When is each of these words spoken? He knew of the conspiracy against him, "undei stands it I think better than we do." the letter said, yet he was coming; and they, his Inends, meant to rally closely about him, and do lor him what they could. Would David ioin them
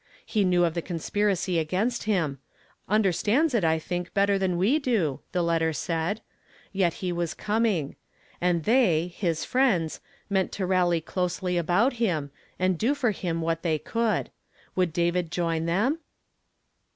He 0.25 0.43
knew 0.43 0.65
of 0.65 0.73
the 0.73 0.81
conspiracy 0.81 1.59
against 1.59 2.05
him, 2.05 2.39
"undei 2.89 3.13
stands 3.13 3.53
it 3.53 3.63
I 3.63 3.77
think 3.77 4.15
better 4.15 4.39
than 4.39 4.57
we 4.57 4.79
do." 4.79 5.19
the 5.31 5.43
letter 5.43 5.73
said, 5.73 6.21
yet 6.73 6.95
he 7.05 7.11
was 7.11 7.35
coming; 7.35 7.95
and 8.41 8.63
they, 8.63 9.09
his 9.15 9.45
Inends, 9.45 9.99
meant 10.27 10.51
to 10.53 10.65
rally 10.65 11.01
closely 11.01 11.55
about 11.55 11.93
him, 12.01 12.31
and 12.57 12.79
do 12.79 12.95
lor 12.99 13.11
him 13.11 13.41
what 13.41 13.61
they 13.61 13.77
could. 13.77 14.31
Would 14.75 14.91
David 14.91 15.29
ioin 15.29 15.67
them 15.67 15.99